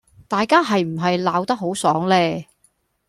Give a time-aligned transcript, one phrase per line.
[0.27, 2.15] 大家係唔係鬧得好爽呢？